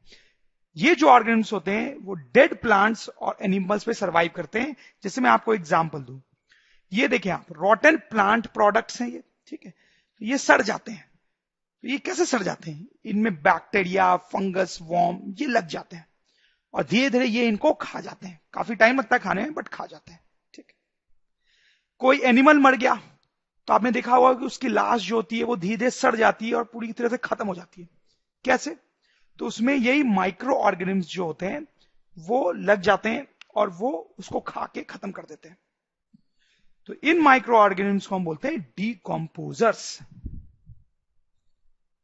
ये 0.76 0.94
जो 0.94 1.08
ऑर्गेनिम्स 1.08 1.52
होते 1.52 1.70
हैं, 1.70 1.96
वो 1.96 2.14
डेड 2.14 2.60
प्लांट्स 2.60 3.08
और 3.08 3.36
एनिमल्स 3.42 3.84
पे 3.84 3.94
सरवाइव 3.94 4.30
करते 4.36 4.60
हैं। 4.60 4.76
जैसे 5.02 5.20
मैं 5.20 5.30
आपको 5.30 5.54
एग्ज़ाम्पल 5.54 5.98
दू। 5.98 6.20
ये 6.92 7.08
देखिए 7.08 7.32
आप 7.32 7.46
रॉटन 7.52 7.96
प्लांट 7.96 8.46
प्रोडक्ट्स 8.46 9.00
हैं 9.02 9.08
ये, 9.08 9.22
ठीक 9.46 9.66
है? 9.66 9.70
तो 9.70 10.26
ये 10.26 10.38
सड़ 10.38 10.62
जाते 10.62 10.92
हैं। 10.92 11.10
तो 11.82 11.88
ये 11.88 11.98
कैसे 11.98 12.26
सड़ 12.26 12.42
जाते 12.42 12.70
हैं? 12.70 12.88
इनमें 13.04 13.34
बैक्टीरिया 13.34 14.16
फंगस 14.16 14.78
वॉर्म 14.82 15.20
ये 15.40 15.46
लग 15.46 15.66
जाते 15.66 15.96
हैं। 15.96 16.06
और 16.74 16.84
धीरे 16.84 17.10
धीरे 17.10 17.26
ये 17.26 17.48
इनको 17.48 17.72
खा 17.72 18.00
जाते 18.00 18.26
हैं। 18.26 18.40
काफ़ी 18.54 18.74
टाइम 18.74 18.98
लगता 18.98 19.16
है 19.16 19.22
खाने 19.22 19.42
में 19.42 19.54
बट 19.54 19.68
खा 19.68 19.86
जाते 19.86 20.12
है। 20.12 20.21
कोई 22.02 22.20
एनिमल 22.20 22.58
मर 22.58 22.76
गया 22.76 23.02
तो 23.68 23.74
आपने 23.74 23.90
देखा 23.90 24.16
होगा 24.16 24.34
कि 24.34 24.44
उसकी 24.44 24.68
लाश 24.68 25.02
जो 25.02 25.16
होती 25.16 25.38
है 25.38 25.44
वो 25.44 25.56
धीरे 25.56 25.76
धीरे 25.76 25.90
सड़ 25.90 26.16
जाती 26.16 26.48
है 26.48 26.54
और 26.54 26.64
पूरी 26.64 26.92
तरह 26.92 27.08
से 27.08 27.16
खत्म 27.16 27.46
हो 27.46 27.54
जाती 27.54 27.82
है। 27.82 27.88
कैसे? 28.44 28.76
तो 29.38 29.46
उसमें 29.46 29.74
यही 29.74 30.02
माइक्रो 30.02 30.54
ऑर्गेनिम्स 30.54 31.06
जो 31.06 31.24
होते 31.24 31.46
हैं, 31.46 31.66
वो 32.18 32.52
लग 32.52 32.80
जाते 32.80 33.08
हैं 33.08 33.28
और 33.54 33.70
वो 33.70 34.14
उसको 34.18 34.40
खा 34.40 34.70
के 34.74 34.82
खत्म 34.82 35.10
कर 35.10 35.22
देते 35.22 35.48
हैं। 35.48 35.58
तो 36.86 36.94
इन 37.04 37.20
माइक्रो 37.20 37.56
ऑर्गेनिम्स 37.56 38.06
को 38.06 38.14
हम 38.14 38.24
बोलते 38.24 38.48
हैं 38.48 38.74
डीकम्पोजर्स 38.76 39.98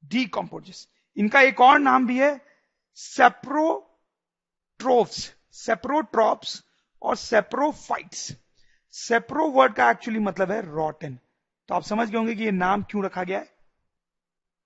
डीकम्पोजर्स 0.05 0.89
इनका 1.17 1.41
एक 1.41 1.61
और 1.61 1.79
नाम 1.79 2.07
भी 2.07 2.19
है 2.19 2.47
सेप्रोट्रोफ्स 2.95 5.35
सेप्रोट्रॉप्स 5.53 6.65
और 7.03 7.17
सेप्रोफाइट्स 7.17 8.33
सेप्रो 8.99 9.49
वर्ड 9.51 9.75
का 9.75 9.91
एक्चुअली 9.91 10.19
मतलब 10.19 10.51
है 10.51 10.61
रॉटन 10.67 11.19
तो 11.69 11.75
आप 11.75 11.83
समझ 11.83 12.09
गए 12.11 12.17
होंगे 12.19 12.35
कि 12.35 12.45
ये 12.45 12.51
नाम 12.51 12.83
क्यों 12.83 13.05
रखा 13.05 13.23
गया 13.25 13.39
है? 13.39 13.49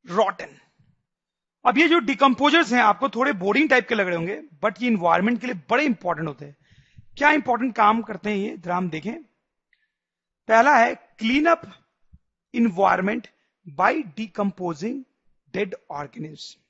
रॉटन 0.07 0.57
अब 1.65 1.79
ये 1.79 1.89
जो 1.89 1.99
डिकम्पोजर्स 1.99 2.73
हैं, 2.73 2.81
आपको 2.81 3.09
थोड़े 3.09 3.33
बोरिंग 3.33 3.69
टाइप 3.71 3.89
के 3.89 3.95
लग 3.95 4.07
रहे 4.07 4.17
होंगे 4.17 4.41
बट 4.63 4.83
ये 4.83 4.89
इन्वायरमेंट 4.89 5.41
के 5.41 5.47
लिए 5.47 5.61
बड़े 5.71 5.85
इंपॉर्टेंट 5.85 6.29
होते 6.29 6.45
हैं। 6.45 6.57
क्या 7.17 7.31
इंपॉर्टेंट 7.31 7.75
काम 7.77 8.03
करते 8.03 8.31
हैं 8.31 8.37
ये? 8.37 8.57
जरा 8.57 8.77
हम 8.77 8.89
देखें। 8.91 9.23
पहला 10.49 10.77
है 10.79 10.95
clean 10.95 11.47
up 11.47 11.63
environment 12.55 13.29
by 13.67 14.03
decomposing 14.17 15.05
dead 15.55 15.75
organism 15.91 16.61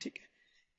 ठीक 0.00 0.18
है? 0.18 0.26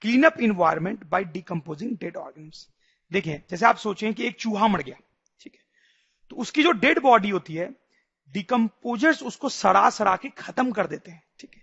Clean 0.01 0.24
up 0.24 0.39
environment 0.41 1.03
by 1.05 1.24
decomposing 1.25 1.98
dead 1.98 2.17
organism 2.17 2.74
देखिए 3.12 3.43
जैसे 3.50 3.65
आप 3.65 3.77
सोचें 3.77 4.13
कि 4.13 4.27
एक 4.27 4.39
चूहा 4.39 4.67
मर 4.67 4.81
गया। 4.81 4.98
तो 6.31 6.36
उसकी 6.36 6.63
जो 6.63 6.71
डेड 6.71 7.00
बॉडी 7.00 7.29
होती 7.29 7.53
है 7.53 7.69
डिकम्पोजर्स 8.29 9.21
उसको 9.24 9.50
सड़ा 9.50 9.89
सड़ा 9.89 10.15
के 10.15 10.29
खत्म 10.29 10.71
कर 10.71 10.88
देते 10.88 11.12
हैं, 11.12 11.24
ठीक 11.39 11.55
है? 11.55 11.62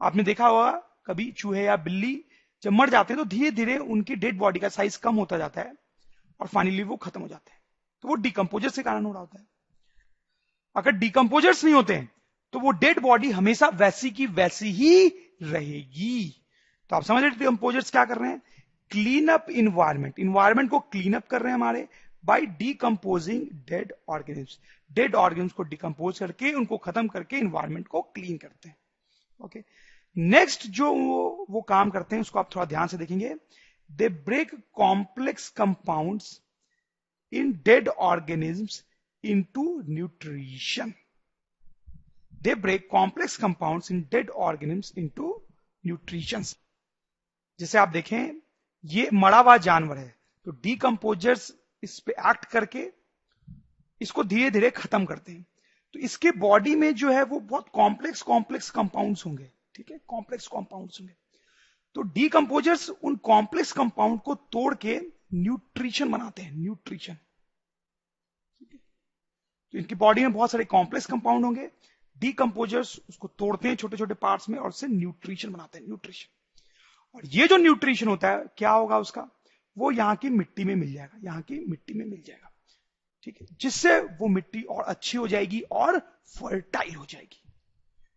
आपने 0.00 0.22
देखा 0.22 0.46
होगा, 0.46 0.70
कभी 1.06 1.30
चूहे 1.32 1.64
या 1.64 1.76
बिल्ली 1.78 2.24
जब 2.62 2.72
मर 2.72 2.90
जाते 2.90 3.14
हैं 3.14 3.22
तो 3.22 3.28
धीरे 3.28 3.50
धीरे 3.50 3.76
उनकी 3.78 4.14
डेड 4.16 4.38
बॉडी 4.38 4.60
का 4.60 4.68
साइज़ 4.68 4.98
कम 4.98 5.14
होता 5.14 5.38
जाता 5.38 5.60
है 5.60 5.72
और 6.40 6.46
फाइनली 6.46 6.82
वो 6.82 6.96
खत्म 6.96 7.20
हो 7.20 7.28
जाते 7.28 7.50
हैं। 7.50 7.60
तो 8.04 8.08
वो 8.08 8.14
डिकम्पोजर 8.16 8.68
से 8.68 8.82
कारण 8.82 9.04
हो 9.04 9.12
रहा 9.12 9.20
होता 9.20 9.38
है। 9.38 9.46
अगर 10.76 10.92
डिकम्पोजर्स 10.92 11.64
नहीं 11.64 11.74
होते 11.74 11.94
हैं 11.94 12.10
तो 12.52 12.60
वो 12.60 12.70
डेड 12.72 12.98
बॉडी 13.00 13.30
हमेशा 13.30 13.68
वैसी 13.70 14.10
की 14.10 14.26
वैसी 14.28 14.70
ही 14.72 15.08
रहेगी। 15.42 16.44
तो 16.90 16.96
आप 16.96 17.02
समझ 17.02 17.22
रहे 17.22 17.30
डिकम्पोजर्स 17.30 17.90
क्या 17.90 18.04
कर 18.04 18.18
रहे 18.18 18.30
हैं? 18.30 18.42
क्लीन 18.90 19.28
अप 19.28 19.50
इन्वायरमेंट 19.50 20.18
इन्वायरमेंट 20.18 20.70
को 20.70 20.80
क्लीन 20.80 21.14
अप 21.14 21.26
कर 21.26 21.42
रहे 21.42 21.52
हैं 21.52 21.54
हमारे। 21.54 21.86
By 22.24 22.46
decomposing 22.58 23.46
dead 23.68 23.92
organism 24.08 24.94
dead 24.94 25.14
organism 25.14 25.56
को 25.56 25.62
डिकम्पोज 25.62 26.18
करके 26.18 26.52
उनको 26.52 26.76
खत्म 26.78 27.08
करके 27.08 27.38
इन्वायरमेंट 27.38 27.88
को 27.88 28.02
क्लीन 28.02 28.36
करते 28.36 28.68
हैं। 28.68 28.76
Okay 29.40 29.58
okay? 29.58 29.70
नेक्स्ट 30.16 30.66
जो 30.66 30.92
वो, 30.92 31.46
वो 31.50 31.60
काम 31.62 31.90
करते 31.90 32.16
हैं 32.16 32.20
उसको 32.20 32.38
आप 32.38 32.54
थोड़ा 32.54 32.64
ध्यान 32.66 32.88
से 32.88 32.96
देखेंगे। 32.96 33.34
They 33.90 34.08
break 34.08 34.54
complex 34.74 35.48
compounds 35.48 36.40
in 37.32 37.52
dead 37.64 37.88
organisms 37.88 38.84
into 39.24 39.82
nutrition 39.88 40.92
they 42.42 42.54
break 42.54 42.88
complex 42.90 43.36
compounds 43.36 43.90
in 43.92 44.00
dead 44.10 44.30
organisms 44.30 44.92
into 44.98 45.42
nutrition 45.84 46.42
जैसे 47.60 47.78
आप 47.78 47.88
देखें 47.88 48.40
ये 48.84 49.08
हुआ 49.40 49.56
जानवर 49.56 49.98
है। 49.98 50.14
तो 50.46 50.50
डीकम्पोजर्स 50.62 51.50
इस 51.82 51.98
पे 52.00 52.12
एक्ट 52.12 52.44
करके 52.44 52.90
इसको 54.00 54.24
धीरे 54.24 54.50
धीरे 54.50 54.70
खत्म 54.70 55.04
करते 55.04 55.32
हैं। 55.32 55.46
तो 55.94 55.98
इसके 55.98 56.30
बॉडी 56.30 56.74
में 56.74 56.94
जो 56.94 57.10
है 57.12 57.22
वो 57.22 57.40
बहुत 57.40 57.68
कॉम्प्लेक्स 57.68 58.22
कॉम्प्लेक्स 58.22 58.70
कंपाउंड्स 58.70 59.24
होंगे, 59.26 59.50
ठीक 59.74 59.90
है? 59.90 59.98
कॉम्प्लेक्स 60.08 60.46
कंपाउंड्स 60.48 61.00
होंगे। 61.00 61.14
तो 61.96 62.02
डीकम्पोजर्स 62.02 62.88
उन 62.90 63.16
कॉम्प्लेक्स 63.16 63.72
कंपाउंड 63.72 64.20
को 64.20 64.34
तोड़ 64.34 64.74
के 64.74 65.00
न्यूट्रिशन 65.34 66.10
बनाते 66.10 66.42
हैं 66.42 66.56
न्यूट्रिशन 66.56 67.16
तो 69.74 69.78
इनकी 69.78 69.94
बॉडी 69.94 70.20
में 70.20 70.32
बहुत 70.32 70.50
सारे 70.50 70.64
कॉम्प्लेक्स 70.64 71.06
कंपाउंड 71.06 71.44
होंगे। 71.44 71.70
डीकम्पोजर्स 72.16 73.00
उसको 73.08 73.28
तोड़ते 73.28 73.68
हैं 73.68 73.76
छोटे 73.76 73.96
छोटे 73.96 74.14
पार्ट्स 74.14 74.48
में 74.48 74.58
और 74.58 74.68
उससे 74.68 74.86
न्यूट्रिशन 74.86 75.52
बनाते 75.52 75.78
हैं 75.78 75.86
न्यूट्रिशन 75.86 76.28
और 77.14 77.26
ये 77.26 77.46
जो 77.48 77.56
न्यूट्रिशन 77.56 78.08
होता 78.08 78.30
है, 78.30 78.44
क्या 78.56 78.70
होगा 78.70 78.98
उसका? 78.98 79.28
वो 79.76 79.90
यहाँ 79.90 80.16
की 80.16 80.30
मिट्टी 80.30 80.64
में 80.64 80.74
मिल 80.74 80.92
जाएगा, 80.92 81.18
यहाँ 81.24 81.42
की 81.42 81.58
मिट्टी 81.68 81.94
में 81.94 82.04
मिल 82.06 82.22
जाएगा। 82.26 82.50
ठीक 83.22 83.40
है? 83.40 83.46
जिससे 83.60 84.00
वो 84.00 84.28
मिट्टी 84.28 84.62
और 84.62 84.82
अच्छी 84.84 85.18
हो 85.18 85.28
जाएगी 85.28 85.60
और 85.60 85.98
फर्टाइल 86.38 86.94
हो 86.94 87.06
जाएगी। 87.08 87.42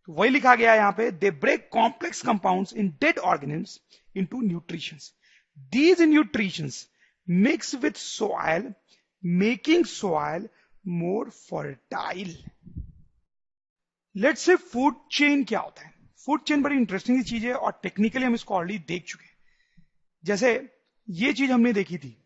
तो 0.08 0.14
वही 0.14 0.30
लिखा 0.30 0.56
गया 0.56 0.76
यहाँ 0.76 0.92
पे 0.92 1.10
they 1.12 1.32
break 1.32 1.70
complex 1.74 2.22
compounds 2.22 2.74
in 2.74 2.90
dead 3.02 3.20
organisms 3.20 3.80
into 4.18 4.42
nutritions 4.42 5.14
these 5.58 6.02
nutritions 6.02 6.88
mix 7.30 7.76
with 7.76 7.98
soil 7.98 8.74
making 9.24 9.86
soil 9.86 10.48
more 10.88 11.30
fertile 11.30 12.38
let's 14.38 14.56
food 14.56 14.96
chain 15.12 15.44
क्या 15.44 15.60
होता 15.60 15.86
है? 15.86 15.94
फ़ूड 16.26 16.44
चेन 16.44 16.62
बड़ी 16.62 16.76
इंटरेस्टिंग 16.76 17.24
चीज़ 17.24 17.46
है 17.46 17.54
और 17.54 17.80
टेक्निकली 17.84 18.26
हम 18.26 18.34
इसको 18.36 18.56
ऑलरेडी 18.56 18.84
देख 18.88 19.04
चुके 19.04 19.26
हैं। 19.26 19.38
जैसे 20.24 20.54
ये 21.08 21.34
चीज़ 21.34 21.52
हमने 21.52 21.74
देखी 21.74 21.98
थी 21.98 22.18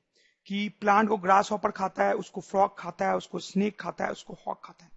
कि 0.47 0.67
प्लांट 0.81 1.09
को 1.09 1.17
ग्रास 1.17 1.51
हॉपर 1.51 1.71
खाता 1.71 2.03
है, 2.03 2.13
उसको 2.13 2.41
फ्रॉक 2.41 2.75
खाता 2.79 3.07
है, 3.07 3.15
उसको 3.15 3.39
स्नेक 3.39 3.79
खाता 3.79 4.05
है, 4.05 4.11
उसको 4.11 4.33
हॉक 4.47 4.61
खाता 4.65 4.85
है। 4.85 4.91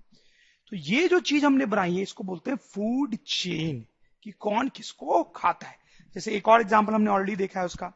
तो 0.72 0.76
ये 0.76 1.08
जो 1.08 1.20
चीज़ 1.20 1.46
हमने 1.46 1.66
बनाई 1.66 1.96
है, 1.96 2.02
इसको 2.02 2.24
बोलते 2.24 2.50
हैं 2.50 2.58
फ़ूड 2.58 3.16
चेन 3.16 3.84
कि 4.22 4.30
कौन 4.40 4.68
किसको 4.68 5.22
खाता 5.36 5.66
है। 5.66 5.78
जैसे 6.16 6.32
एक 6.36 6.48
और 6.48 6.60
एग्ज़ाम्पल 6.60 6.94
हमने 6.94 7.10
ऑलरेडी 7.10 7.36
देखा 7.36 7.60
है 7.60 7.66
उसका, 7.66 7.92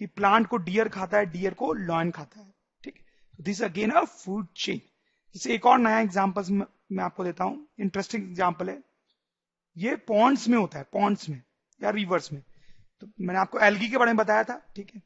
कि 0.00 0.06
प्लांट 0.06 0.46
को 0.46 0.56
डियर 0.58 0.88
खाता 0.88 1.18
है 1.18 1.26
डियर 1.26 1.54
को 1.54 1.72
लॉयन 1.72 2.10
खाता 2.10 2.40
है, 2.40 2.52
ठीक? 2.82 3.02
This 3.38 3.62
again 3.62 3.90
a 3.90 4.04
food 4.04 4.46
chain 4.56 4.80
जैसे 5.34 5.54
एक 5.54 5.66
और 5.66 5.78
नया 5.78 6.00
एग्ज़ाम्पल 6.00 6.44
मैं 6.52 7.02
आपको 7.04 7.24
देता 7.24 7.44
हूँ 7.44 7.66
इंटरेस्टिंग 7.80 8.22
एग्ज़ाम्पल 8.22 8.68
है। 8.70 8.82
ये 9.76 9.94
पॉन्ड्स 10.08 10.48
में 10.48 10.56
होता 10.58 10.78
है 10.78 10.84
पॉन्ड्स 10.92 11.28
में, 11.28 11.42
या 11.80 11.90
रिवर्स 11.90 12.32
में। 12.32 12.42
तो 13.00 13.06
मैंने 13.20 13.40
आपको 13.40 13.58
एल्गी 13.60 13.88
के 13.88 13.98
बारे 13.98 14.10
में 14.10 14.16
बताया 14.16 14.44
था, 14.44 14.60
ठीक 14.76 14.90
है? 14.94 15.02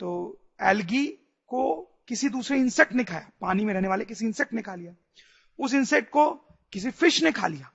तो 0.00 0.10
एल्गी 0.62 1.06
को 1.48 1.62
किसी 2.08 2.28
दूसरे 2.28 2.58
इंसेक्ट 2.58 2.92
ने 2.92 3.04
खाया, 3.04 3.30
पानी 3.40 3.64
में 3.64 3.72
रहने 3.74 3.88
वाले 3.88 4.04
किसी 4.04 4.24
इंसेक्ट 4.26 4.52
ने 4.52 4.62
खा 4.62 4.74
लिया। 4.74 4.94
उस 5.58 5.74
इंसेक्ट 5.74 6.10
को 6.10 6.30
किसी 6.72 6.90
फ़िश 6.90 7.22
ने 7.22 7.32
खा 7.32 7.46
लिया 7.46 7.70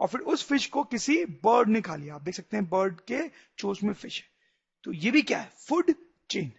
और 0.00 0.08
फिर 0.08 0.20
उस 0.20 0.44
फ़िश 0.44 0.66
को 0.66 0.82
किसी 0.84 1.24
बर्ड 1.24 1.68
ने 1.68 1.80
खा 1.80 1.96
लिया। 1.96 2.14
आप 2.14 2.22
देख 2.22 2.34
सकते 2.34 2.56
हैं 2.56 2.68
बर्ड 2.68 3.00
के 3.00 3.20
चोच 3.58 3.82
में 3.82 3.92
फ़िश 3.94 4.20
है। 4.20 4.28
तो 4.84 4.92
ये 4.92 5.10
भी 5.10 5.22
क्या 5.22 5.38
है? 5.38 5.50
फ़ूड 5.58 5.92
चेन 6.30 6.52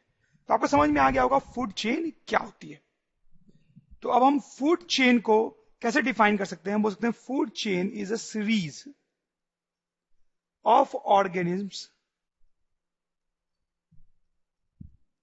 तो 0.50 0.54
आपको 0.54 0.68
समझ 0.68 0.90
में 0.90 1.02
आ 1.02 1.10
गया 1.10 1.22
होगा 1.22 1.38
फ़ूड 1.38 1.74
चेन 1.74 2.12
क्या 2.28 2.40
होती 2.40 2.70
है। 2.70 2.82
तो 4.02 4.10
अब 4.10 4.24
हम 4.24 4.40
फ़ूड 4.40 4.86
चेन 4.88 5.20
को 5.20 5.50
कैसे 5.82 6.02
डिफाइन 6.02 6.38
कर 6.38 6.46
सकते 6.46 6.70
हैं? 6.70 6.76
हम 6.76 6.84
बोल 6.84 6.92
सकते 6.92 7.08
हैं 7.08 7.14
food 7.14 7.50
chain 7.52 7.92
is 7.94 8.14
a 8.14 8.16
series 8.16 8.84
of 10.66 10.96
organisms 10.96 11.90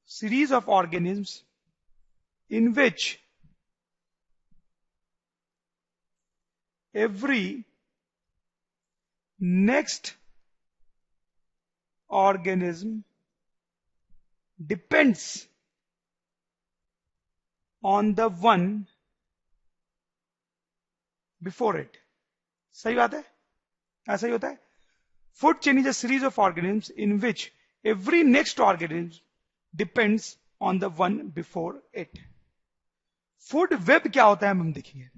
series 0.09 0.55
of 0.55 0.71
organisms 0.71 1.43
in 2.51 2.73
which 2.73 3.19
every 6.95 7.65
next 9.41 10.15
organism 12.09 13.03
depends 14.67 15.49
on 17.83 18.15
the 18.15 18.29
one 18.29 18.87
before 21.43 21.77
it 21.77 21.99
सही 22.75 22.95
बात 22.95 23.15
है 23.15 23.25
ऐसा 24.07 24.27
ही 24.27 24.33
होता 24.33 24.49
है 24.49 24.59
food 25.41 25.61
chain 25.61 25.79
is 25.79 25.87
a 25.87 25.93
series 25.93 26.23
of 26.23 26.39
organisms 26.39 26.91
in 27.05 27.19
which 27.25 27.45
every 27.85 28.23
next 28.23 28.61
organism 28.61 29.21
depends 29.77 30.37
on 30.61 30.79
the 30.79 30.85
one 30.85 31.19
before 31.19 31.91
it 31.95 32.11
food 33.41 33.75
web 33.75 34.03
क्या 34.13 34.25
होता 34.25 34.47
है 34.47 34.51
हम 34.51 34.73
देखेंगे 34.73 35.11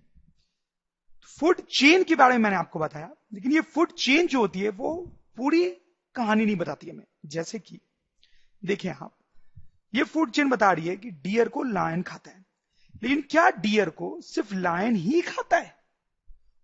फ़ूड 1.39 1.61
चेन 1.61 2.05
के 2.05 2.15
बारे 2.15 2.33
में 2.33 2.39
मैंने 2.39 2.57
आपको 2.57 2.79
बताया, 2.79 3.11
लेकिन 3.33 3.53
ये 3.53 3.61
फ़ूड 3.61 3.93
चेन 3.93 4.27
जो 4.27 4.39
होती 4.39 4.61
है, 4.61 4.69
वो 4.69 5.13
पूरी 5.37 5.71
कहानी 6.15 6.47
नहीं 6.47 6.57
बताती 6.57 6.91
हमें। 6.91 7.05
जैसे 7.27 7.59
कि, 7.59 7.81
देखिए 8.65 8.91
आप, 8.91 9.19
ये 9.95 10.05
फ़ूड 10.05 10.31
चेन 10.31 10.49
बता 10.49 10.73
रही 10.73 10.87
है 10.87 10.97
कि 10.97 11.11
डियर 11.11 11.49
को 11.49 11.63
लायन 11.63 12.03
खाता 12.03 12.31
है। 12.31 12.45
लेकिन 13.03 13.23
क्या 13.23 13.51
डियर 13.51 13.91
को 13.91 14.21
सिर्फ़ 14.21 14.55
लायन 14.55 14.97
ही 14.97 15.21
खाता 15.21 15.57
है? 15.57 15.77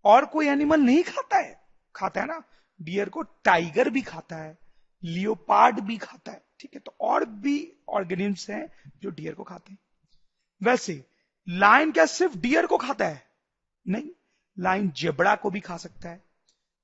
और 0.05 0.27
कोई 0.27 0.47
एनिमल 0.47 0.81
नहीं 0.81 1.03
खाता 1.03 1.37
है? 1.37 1.65
खाता 1.97 2.21
है 2.21 2.27
ना? 2.27 2.43
डियर 2.83 3.09
को 3.09 3.23
टाइगर 3.23 3.91
भी 3.91 4.03
खाता 4.03 4.37
है 4.37 4.59
लियोपार्ड 5.05 5.81
भी 5.81 5.97
खाता 5.99 6.33
है। 6.33 6.45
ठीक 6.62 6.75
है 6.75 6.81
तो 6.81 6.95
और 7.00 7.25
भी 7.25 7.73
ऑर्गेनिम्स 7.88 8.49
हैं 8.50 8.66
जो 9.02 9.11
डियर 9.11 9.35
को 9.35 9.45
खाते 9.45 9.73
हैं। 9.73 9.78
वैसे 10.62 11.04
लाइन 11.49 11.92
क्या 11.92 12.07
सिर्फ़ 12.07 12.37
डियर 12.37 12.66
को 12.66 12.76
खाता 12.76 13.07
है? 13.07 13.23
नहीं 13.87 14.11
लाइन 14.57 14.90
जेबड़ा 14.90 15.35
को 15.37 15.50
भी 15.50 15.61
खा 15.61 15.76
सकता 15.76 16.09
है 16.09 16.25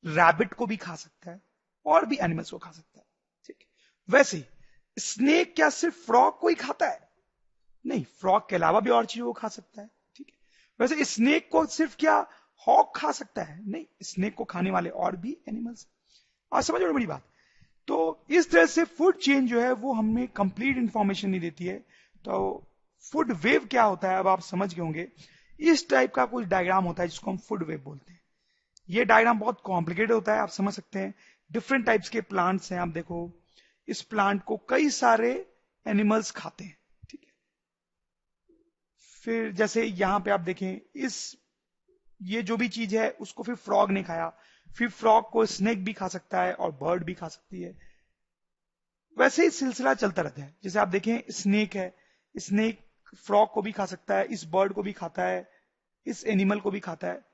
रैबिट 0.04 0.54
को 0.54 0.66
भी 0.66 0.76
खा 0.76 0.94
सकता 0.94 1.30
है, 1.30 1.40
और 1.86 2.06
भी 2.06 2.18
एनिमल्स 2.20 2.50
को 2.50 2.58
खा 2.58 2.70
सकता 2.70 2.98
है, 3.00 3.06
ठीक 3.46 3.56
है। 3.60 3.66
वैसे 4.08 4.44
स्नेक 4.96 5.54
क्या 5.56 5.70
सिर्फ़ 5.70 5.96
फ्रॉक 5.96 6.38
को 6.40 6.48
ही 6.48 6.54
खाता 6.54 6.88
है? 6.88 7.08
नहीं 7.86 8.04
फ्रॉक 8.04 8.48
के 8.48 8.56
अलावा 8.56 8.80
भी 8.80 8.90
और 8.90 9.06
चीज़ों 9.06 9.26
को 9.26 9.32
खा 9.32 9.48
सकता 9.48 9.82
है, 9.82 9.90
ठीक 10.16 10.28
है। 10.28 10.38
वैसे 10.80 11.04
स्नेक 11.04 11.48
को 11.52 11.66
सिर्फ़ 11.66 11.96
क्या 11.96 12.16
हॉक 12.66 12.96
खा 12.96 13.12
सकता 13.12 13.42
है? 13.42 13.60
नहीं 13.70 13.86
स्नेक 14.02 14.34
को 14.34 14.44
खाने 14.44 14.70
वाले 14.70 14.90
और 14.90 15.16
भी 15.16 15.36
एनिमल्स 15.48 15.86
आप 16.52 16.62
समझ 16.62 16.82
मेरी 16.82 17.06
बात? 17.06 17.22
तो 17.88 18.24
इस 18.30 18.50
तरह 18.50 18.66
से 18.66 18.84
फ़ूड 18.84 19.18
चेन 19.18 19.46
जो 19.46 19.60
है, 19.60 19.72
वो 19.72 19.92
हमें 19.92 20.26
कंप्लीट 20.28 20.76
इंफॉर्मेशन 20.76 21.30
नहीं 21.30 21.40
देती 21.40 21.64
है। 21.64 21.78
तो 22.24 22.64
फ़ूड 23.04 23.32
वेव 23.32 23.66
क्या 23.66 23.82
होता 23.82 24.10
है, 24.10 24.18
अब 24.18 24.28
आप 24.28 24.40
समझ 24.40 24.74
गए 24.74 24.82
होंगे। 24.82 25.08
इस 25.60 25.88
टाइप 25.88 26.14
का 26.14 26.24
कुछ 26.24 26.46
डायग्राम 26.46 26.84
होता 26.84 27.02
है, 27.02 27.08
जिसको 27.08 27.30
हम 27.30 27.36
फ़ूड 27.36 27.62
वेव 27.62 27.80
बोलते 27.80 28.12
हैं। 28.12 28.20
ये 28.88 29.04
डायग्राम 29.04 29.38
बहुत 29.38 29.60
कॉम्प्लिकेटेड 29.64 30.12
होता 30.12 30.34
है, 30.34 30.40
आप 30.40 30.48
समझ 30.48 30.74
सकते 30.74 30.98
हैं। 30.98 31.14
डिफरेंट 31.50 31.86
टाइप्स 31.86 32.08
के 32.08 32.20
प्लांट्स 32.20 32.72
हैं, 32.72 32.80
आप 32.80 32.88
देखो। 32.88 33.30
इस 33.88 34.02
प्लांट 34.02 34.42
को 34.44 34.56
कई 34.68 34.90
सारे 34.90 35.30
एनिमल्स 35.86 36.30
खाते 36.30 36.64
हैं, 36.64 36.76
ठीक 37.10 37.20
है। 37.22 37.32
फिर 39.24 39.52
जैसे 39.52 39.84
यहाँ 39.84 40.20
पे 40.20 40.30
आप 40.30 40.40
देखें, 40.40 40.80
इस, 40.96 41.36
ये 42.22 42.42
जो 42.42 42.56
भी 42.56 42.68
चीज़ 42.68 42.96
है, 42.96 43.10
उसको 43.10 43.42
फिर 43.42 43.54
फ्रॉग 43.54 43.90
ने 43.90 44.02
खाया। 44.02 44.32
फिर 44.78 44.88
फ्रॉग 44.88 45.30
को 45.30 45.46
स्नेक 45.46 45.84
भी 45.84 45.92
खा 45.92 46.08
सकता 46.08 46.42
है 46.42 46.54
और 46.54 46.70
बर्ड 46.72 47.04
भी 47.04 47.14
खा 47.14 47.28
सकती 47.28 47.62
है। 47.62 47.78
वैसे 49.18 49.42
ही 49.42 49.50
सिलसिला 49.50 49.94
चलता 49.94 50.22
रहता 50.22 50.42
है। 50.42 50.56
जैसे 50.64 50.78
आप 50.78 50.88
देखें, 50.88 51.22
स्नेक 51.30 51.76
है। 51.76 51.96
स्नेक 52.36 52.80
फ्रॉग 53.16 53.52
को 53.52 53.62
भी 53.62 53.72
खा 53.72 53.86
सकता 53.86 54.16
है, 54.16 54.24
इस 54.24 54.44
बर्ड 54.44 54.72
को 54.72 54.82
भी 54.82 54.92
खाता 54.92 55.22
है, 55.22 55.50
इस 56.06 56.26
एनिमल 56.26 56.60
को 56.60 56.70
भी 56.70 56.80
खाता 56.80 57.08
है। 57.08 57.24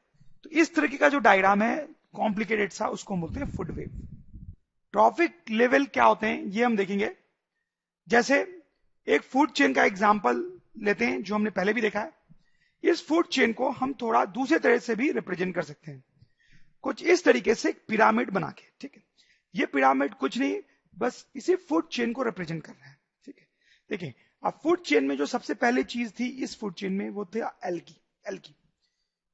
तो 0.45 0.51
इस 0.51 0.75
तरीके 0.75 0.97
का 0.97 1.09
जो 1.09 1.19
डायग्राम 1.19 1.63
है, 1.63 1.89
कॉम्प्लिकेटेड 2.15 2.73
सा, 2.73 2.87
उसको 2.87 3.15
हम 3.15 3.21
बोलते 3.21 3.41
हैं 3.41 3.51
फ़ूड 3.51 3.71
वेव। 3.71 4.09
ट्रॉफिक 4.93 5.37
लेवल 5.51 5.85
क्या 5.85 6.05
होते 6.05 6.27
हैं, 6.27 6.45
ये 6.45 6.65
हम 6.65 6.77
देखेंगे। 6.77 7.17
जैसे 8.09 8.63
एक 9.07 9.23
फ़ूड 9.23 9.53
चेन 9.53 9.75
का 9.75 9.85
एग्ज़ाम्पल 9.85 10.61
लेते 10.79 11.05
हैं, 11.05 11.23
जो 11.23 11.35
हमने 11.35 11.51
पहले 11.51 11.73
भी 11.73 11.81
देखा 11.81 12.01
है। 12.01 12.13
इस 12.85 13.07
फ़ूड 13.07 13.29
चेन 13.29 13.53
को 13.53 13.71
हम 13.71 13.95
थोड़ा 13.95 14.25
दूसरे 14.25 14.59
तरह 14.59 14.79
से 14.79 14.95
भी 14.95 15.11
रिप्रेजेंट 15.13 15.55
कर 15.55 15.63
सकते 15.63 15.91
हैं। 15.91 16.05
कुछ 16.85 17.03
इस 17.03 17.25
तरीके 17.25 17.55
से 17.55 17.73
पिरामिड 17.73 18.31
बना 18.31 18.51
के, 18.51 18.65
ठीक 18.81 18.97
है? 18.97 19.03
ये 19.55 19.67
पिरामिड 19.67 20.15
कुछ 20.15 20.39
नहीं, 20.39 20.61
बस 20.99 21.27
इसी 21.37 21.57
फ़ूड 21.57 21.89
चेन 21.89 22.13
को 22.13 22.23
रिप्रेजेंट 22.23 22.63
कर 22.63 22.73
रहा 22.73 22.89
है, 22.89 22.99
ठीक 23.25 23.39
है? 23.39 23.47
देखिए, 23.91 24.15
अब 24.45 24.61
फ़ूड 24.63 24.83
चेन 24.83 25.05
में 25.05 25.17
जो 25.17 25.27
सबसे 25.27 25.55
पहले 25.55 25.83
चीज़ 25.83 26.13
थी 26.21 26.29
इस 26.43 26.59
फ़ूड 26.59 26.75
चेन 26.75 26.93
में 26.93 27.11
वो 27.11 27.25
थे 27.25 27.41
एल्की 27.65 28.01
एल्की 28.29 28.55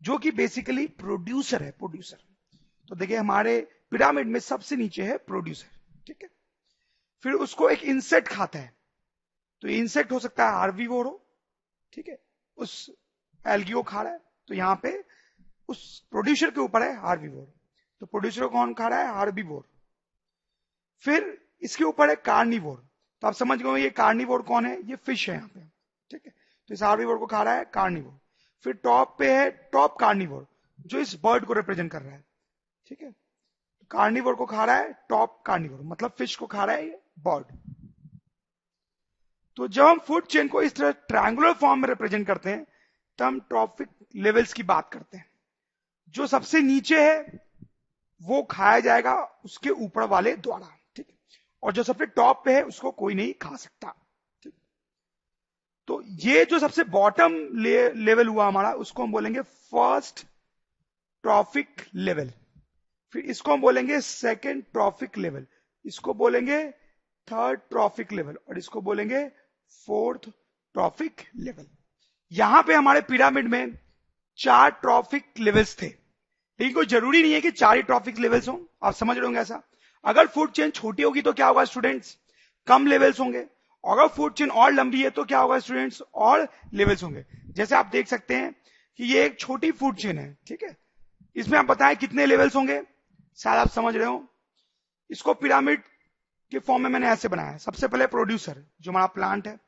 जो 0.03 0.19
कि 0.19 0.31
बेसिकली 0.31 0.87
प्रोड्यूसर 0.87 1.63
है 1.63 1.71
प्रोड्यूसर 1.71 2.19
तो 2.89 2.97
देखिए, 2.97 3.17
हमारे 3.17 3.61
पिरामिड 3.91 4.27
में 4.27 4.41
सबसे 4.41 4.77
नीचे 4.77 5.03
है 5.03 5.17
प्रोड्यूसर 5.17 5.69
ठीक 6.07 6.23
है? 6.23 6.29
फिर 7.23 7.33
उसको 7.33 7.69
एक 7.71 7.83
इंसेक्ट 7.83 8.29
खाता 8.29 8.59
है। 8.59 8.73
तो 9.63 9.69
इंसेक्ट 9.69 10.13
हो 10.13 10.19
सकता 10.19 10.51
है 10.51 10.69
हो, 10.87 11.27
ठीक 11.93 12.09
है? 12.09 12.19
उस 12.57 12.91
एल्गियो 13.47 13.83
खा 13.83 14.03
रहा 14.03 14.13
है 14.13 14.21
तो 14.49 14.55
यहाँ 14.55 14.81
पे 14.83 15.05
उस 15.71 15.83
प्रोड्यूसर 16.11 16.51
के 16.51 16.61
ऊपर 16.61 16.83
है 16.83 16.97
हार्वीवोर 17.01 17.47
तो 18.01 18.07
प्रोड्यूसर 18.07 18.47
कौन 18.49 18.73
खा 18.75 18.89
रहा 18.89 19.01
है? 19.01 19.15
हार्बीवोर 19.15 19.63
फिर 21.05 21.39
इसके 21.63 21.85
ऊपर 21.85 22.09
है 22.11 22.17
कार्निवोर 22.17 22.77
तो 23.23 23.27
आप 23.29 23.35
समझ 23.35 23.59
गए 23.63 23.81
ये 23.83 23.91
कार्निवोर 23.93 24.43
कौन 24.43 24.67
है? 24.67 24.77
ये 24.83 24.97
फ़िश 24.97 25.29
है 25.29 25.35
यहाँ 25.35 25.49
पे। 25.49 25.61
ठीक 26.11 26.27
है? 26.27 26.33
तो 26.71 26.75
इस 26.75 26.83
हार्बीवोर 26.83 27.19
को 27.19 27.27
खा 27.27 27.43
रहा 27.43 27.55
है 27.55 27.65
कार्निवोर 27.75 28.19
फिर 28.65 28.73
टॉप 28.85 29.17
पे 29.19 29.33
है 29.37 29.51
टॉप 29.73 29.99
कार्निवोर 30.01 30.47
जो 30.87 30.99
इस 30.99 31.15
बर्ड 31.23 31.45
को 31.45 31.53
रिप्रेजेंट 31.53 31.91
कर 31.93 32.03
रहा 32.03 32.13
है। 32.13 32.25
ठीक 32.87 33.03
है? 33.03 33.15
कार्निवोर 33.91 34.35
को 34.35 34.47
खा 34.47 34.65
रहा 34.65 34.77
है 34.77 34.93
टॉप 35.09 35.43
कार्निवोर 35.47 35.81
मतलब 35.85 36.11
फ़िश 36.19 36.37
को 36.37 36.47
खा 36.47 36.65
रहा 36.65 36.77
है 36.77 36.87
ये 36.87 37.01
बर्ड 37.19 37.57
तो 39.57 39.67
जब 39.69 39.85
हम 39.85 39.99
फ़ूड 39.99 40.27
चेन 40.27 40.49
को 40.49 40.63
इस 40.63 40.75
तरह 40.75 40.91
ट्रायंगुलर 41.09 41.53
फॉर्म 41.53 41.81
में 41.81 41.89
रिप्रेजेंट 41.89 42.27
करते 42.27 42.51
हैं, 42.51 42.65
तब 43.19 43.25
हम 43.25 43.41
ट्रॉफिक 43.41 43.89
लेवल्स 44.17 44.53
की 44.53 44.63
बात 44.63 44.89
करते 44.93 45.17
हैं। 45.17 45.30
जो 46.15 46.27
सबसे 46.27 46.61
नीचे 46.61 47.03
है 47.03 47.19
वो 48.21 48.43
खाया 48.43 48.81
जाएगा 48.81 49.15
उसके 49.45 49.71
ऊपर 49.71 50.07
वाले 50.09 50.35
द्वारा 50.37 50.69
ठीक 50.97 51.07
और 51.63 51.73
जो 51.73 51.83
सबसे 51.83 52.07
टॉप 52.07 52.43
पे 52.45 52.55
है 52.55 52.63
उसको 52.63 52.91
कोई 52.91 53.15
नहीं 53.15 53.33
खा 53.43 53.57
सकता 53.57 53.95
ठीक? 54.43 54.55
तो 55.89 56.03
ये 56.25 56.45
जो 56.45 56.59
सबसे 56.59 56.85
बॉटम 56.85 57.33
ले, 57.55 57.93
लेवल 57.95 58.29
हुआ 58.29 58.47
हमारा 58.47 58.73
उसको 58.75 59.03
हम 59.03 59.13
बोलेंगे 59.13 59.41
फ़र्स्ट 59.41 60.25
ट्रॉफिक 61.25 61.85
लेवल। 61.95 62.33
फिर 63.15 63.25
इसको 63.25 63.53
हम 63.53 63.61
बोलेंगे 63.61 64.01
सेकेंड 64.01 64.63
ट्रॉफिक 64.73 65.19
लेवल। 65.19 65.47
इसको 65.85 66.15
बोलेंगे 66.15 66.63
थर्ड 67.29 67.61
ट्रॉफिक 67.61 68.13
लेवल 68.13 68.39
और 68.49 68.59
इसको 68.59 68.81
बोलेंगे 68.81 69.25
फोर्थ 69.87 70.29
ट्रॉफिक 70.75 71.23
लेवल। 71.37 71.67
यहाँ 72.33 72.63
पे 72.63 72.75
हमारे 72.75 73.01
पिरामिड 73.01 73.49
में 73.49 73.79
चार 74.39 74.71
ट्रॉफिक 74.71 75.39
लेवल्स 75.39 75.77
थे। 75.83 76.00
लेकिन 76.61 76.75
कोई 76.75 76.87
ज़रूरी 76.87 77.23
नहीं 77.23 77.33
है 77.33 77.41
कि 77.41 77.51
चार 77.51 77.77
ही 77.77 77.83
ट्रॉफिक 77.83 78.19
लेवल्स 78.19 78.49
हो। 78.49 78.55
आप 78.83 78.95
समझ 78.95 79.17
रहे 79.17 79.25
होंगे 79.27 79.41
ऐसा। 79.41 79.63
अगर 80.05 80.27
फ़ूड 80.27 80.51
चेन 80.51 80.71
छोटी 80.71 81.03
होगी 81.03 81.23
तो 81.23 81.33
क्या 81.33 81.47
होगा 81.47 81.65
स्टूडेंट्स 81.65 82.17
कम 82.69 82.87
लेवल्स 82.87 83.21
होंगे। 83.21 83.45
अगर 83.85 84.07
फ़ूड 84.09 84.35
चेन 84.35 84.51
और 84.51 84.73
लंबी 84.73 85.03
है 85.03 85.11
तो 85.11 85.25
क्या 85.25 85.39
होगा 85.39 85.59
स्टूडेंट्स 85.59 86.03
और 86.15 86.47
लेवल्स 86.75 87.03
होंगे। 87.03 87.25
जैसे 87.49 87.75
आप 87.77 87.87
देख 87.87 88.09
सकते 88.09 88.35
हैं 88.35 88.53
कि 88.99 89.05
ये 89.05 89.25
एक 89.25 89.39
छोटी 89.41 89.71
फ़ूड 89.73 89.97
चेन 89.97 90.19
है, 90.19 90.37
ठीक 90.47 90.63
है? 90.63 90.77
इसमें 91.37 91.59
आप 91.59 91.65
बताएँ 91.65 91.97
कितने 91.97 92.27
लेवल्स 92.27 92.57
होंगे? 92.57 92.83
शायद 93.39 93.59
आप 93.59 93.69
समझ 93.69 93.97
रहे 93.97 94.07
हो। 94.07 94.27
इसको 95.11 95.35
पिरामिड 95.35 95.83
के 96.53 96.59
फॉर्म 96.59 96.83
में 96.83 96.91
मैंने 96.91 97.09
ऐसे 97.09 97.29
बनाया 97.29 97.57
सबसे 97.57 97.89
पहले 97.89 98.07
प्रोड्यूसर 98.07 98.63
जो 98.81 98.91
हमारा 98.91 99.07
प्लांट 99.07 99.47
है। 99.49 99.59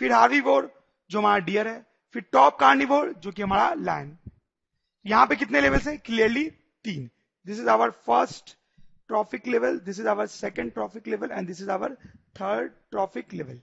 फिर 0.00 0.12
हार्वीवोर 0.12 0.70
जो 1.10 1.18
हमारा 1.18 1.38
डियर 1.38 1.68
है। 1.68 1.84
फिर 2.14 2.24
टॉप 2.32 2.58
कार्निवोर 2.58 3.12
जो 3.18 3.32
कि 3.32 3.42
हमारा 3.42 3.72
लायन 3.74 4.16
यहाँ 5.06 5.26
पे 5.26 5.36
कितने 5.36 5.60
लेवल्स 5.60 5.86
है? 5.88 5.96
क्लियरली 5.96 6.44
तीन। 6.84 7.08
This 7.46 7.58
is 7.60 7.68
our 7.68 7.90
first 8.06 8.56
trophic 9.08 9.46
level 9.46 9.78
this 9.78 10.00
is 10.00 10.08
our 10.08 10.26
second 10.26 10.72
trophic 10.72 11.08
level 11.08 11.30
and 11.32 11.46
this 11.46 11.60
is 11.62 11.70
our 11.70 11.94
third 12.40 12.70
trophic 12.90 13.34
level 13.34 13.60